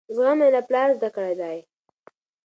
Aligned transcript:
زغم 0.15 0.37
مې 0.39 0.47
له 0.55 0.61
پلاره 0.67 0.93
زده 0.97 1.09
کړی 1.15 1.33
دی. 1.41 1.57